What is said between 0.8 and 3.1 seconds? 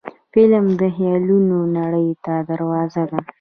د خیالونو نړۍ ته دروازه